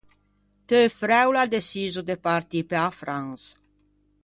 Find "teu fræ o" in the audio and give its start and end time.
0.71-1.31